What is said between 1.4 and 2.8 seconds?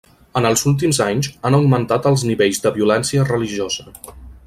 han augmentat els nivells de